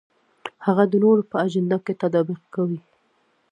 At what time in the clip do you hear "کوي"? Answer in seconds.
2.55-2.79